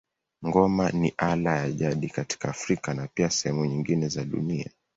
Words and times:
Ngoma 0.47 0.89
ni 0.91 1.13
ala 1.17 1.57
ya 1.65 1.71
jadi 1.71 2.09
katika 2.09 2.49
Afrika 2.49 2.93
na 2.93 3.07
pia 3.07 3.29
sehemu 3.29 3.65
nyingine 3.65 4.07
za 4.07 4.23
dunia. 4.23 4.71